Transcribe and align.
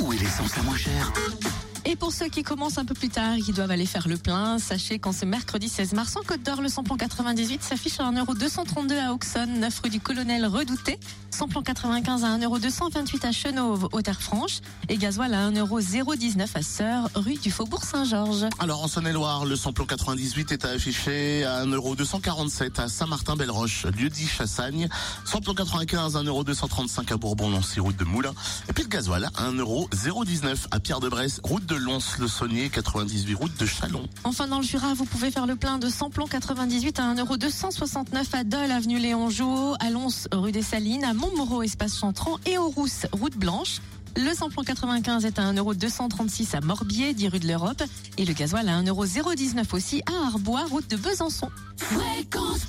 Où 0.00 0.12
est 0.12 0.18
l'essence 0.18 0.54
la 0.56 0.62
moins 0.64 0.76
chère 0.76 1.10
Et 1.86 1.96
pour 1.96 2.12
ceux 2.12 2.28
qui 2.28 2.42
commencent 2.42 2.76
un 2.76 2.84
peu 2.84 2.92
plus 2.92 3.08
tard 3.08 3.36
qui 3.36 3.52
doivent 3.52 3.70
aller 3.70 3.86
faire 3.86 4.06
le 4.08 4.18
plein, 4.18 4.58
sachez 4.58 4.98
qu'en 4.98 5.12
ce 5.12 5.24
mercredi 5.24 5.70
16 5.70 5.94
mars, 5.94 6.16
en 6.16 6.22
Côte 6.22 6.42
d'Or, 6.42 6.60
le 6.60 6.68
samplon 6.68 6.98
98 6.98 7.62
s'affiche 7.62 7.98
à 7.98 8.10
1,232€ 8.10 9.06
à 9.06 9.14
Auxonne, 9.14 9.58
9 9.58 9.80
rue 9.84 9.88
du 9.88 10.00
Colonel 10.00 10.44
Redouté. 10.44 10.98
Samplon 11.42 11.62
95 11.62 12.22
à 12.22 12.38
1,228€ 12.38 13.26
à 13.26 13.32
Chenauve, 13.32 13.88
au 13.90 14.00
Terre-Franche. 14.00 14.60
Et 14.88 14.96
gasoil 14.96 15.34
à 15.34 15.50
1,019€ 15.50 16.46
à 16.54 16.62
Sœur, 16.62 17.08
rue 17.16 17.34
du 17.34 17.50
Faubourg 17.50 17.82
Saint-Georges. 17.82 18.46
Alors 18.60 18.84
en 18.84 18.86
Saône-et-Loire, 18.86 19.44
le 19.44 19.56
samplon 19.56 19.84
98 19.84 20.52
est 20.52 20.64
affiché 20.64 21.44
à 21.44 21.64
1,247€ 21.64 22.80
à 22.80 22.86
Saint-Martin-Belle-Roche, 22.86 23.86
lieu-dit 23.86 24.28
Chassagne. 24.28 24.88
Samplon 25.24 25.54
95 25.54 26.16
à 26.16 26.22
1,235€ 26.22 27.12
à 27.12 27.16
Bourbon-Lancy, 27.16 27.80
route 27.80 27.96
de 27.96 28.04
Moulins. 28.04 28.34
Et 28.68 28.72
puis 28.72 28.84
le 28.84 28.88
gasoil 28.88 29.28
à 29.34 29.50
1,019€ 29.50 30.66
à 30.70 30.78
Pierre-de-Bresse, 30.78 31.40
route 31.42 31.66
de 31.66 31.74
Lons-le-Saunier, 31.74 32.70
98 32.70 33.34
route 33.34 33.58
de 33.58 33.66
Chalon. 33.66 34.08
Enfin, 34.22 34.46
dans 34.46 34.58
le 34.58 34.64
Jura, 34.64 34.94
vous 34.94 35.06
pouvez 35.06 35.32
faire 35.32 35.48
le 35.48 35.56
plein 35.56 35.78
de 35.78 35.88
samplon 35.88 36.28
98 36.28 37.00
à 37.00 37.14
1,269€ 37.14 38.26
à 38.32 38.44
Dole, 38.44 38.70
avenue 38.70 39.00
Léon 39.00 39.28
Jouot, 39.28 39.74
à 39.80 39.90
Lons, 39.90 40.06
rue 40.30 40.52
des 40.52 40.62
Salines, 40.62 41.02
à 41.02 41.14
Montmoreau, 41.32 41.62
espace 41.62 41.98
Chantran 41.98 42.38
et 42.46 42.58
aux 42.58 42.68
route 42.68 43.36
Blanche. 43.36 43.80
Le 44.16 44.34
samplon 44.34 44.62
95 44.62 45.24
est 45.24 45.38
à 45.38 45.52
1,236€ 45.52 46.56
à 46.56 46.60
Morbier, 46.60 47.14
10 47.14 47.28
rue 47.28 47.38
de 47.38 47.48
l'Europe. 47.48 47.82
Et 48.18 48.24
le 48.24 48.32
gasoil 48.34 48.68
à 48.68 48.82
1,019€ 48.82 49.74
aussi 49.74 50.02
à 50.06 50.26
Arbois, 50.26 50.64
route 50.70 50.88
de 50.90 50.96
Besançon. 50.96 51.48
Fréquence 51.76 52.66